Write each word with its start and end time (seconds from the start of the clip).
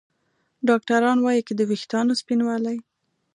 ډاکتران 0.67 1.17
وايي 1.21 1.41
که 1.47 1.53
د 1.55 1.61
ویښتانو 1.69 2.13
سپینوالی 2.21 2.77